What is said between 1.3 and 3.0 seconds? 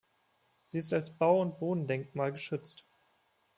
und Bodendenkmal geschützt.